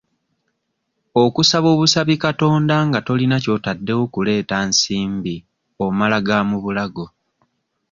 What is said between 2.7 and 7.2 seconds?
nga tolina ky'otaddewo kuleeta nsimbi omala ga mu bulago